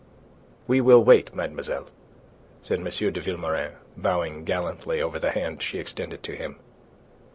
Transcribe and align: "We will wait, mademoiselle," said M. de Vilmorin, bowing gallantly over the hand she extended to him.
"We 0.65 0.81
will 0.81 1.03
wait, 1.03 1.35
mademoiselle," 1.35 1.85
said 2.63 2.79
M. 2.79 2.85
de 2.85 3.21
Vilmorin, 3.21 3.73
bowing 3.95 4.45
gallantly 4.45 4.99
over 4.99 5.19
the 5.19 5.29
hand 5.29 5.61
she 5.61 5.77
extended 5.77 6.23
to 6.23 6.35
him. 6.35 6.57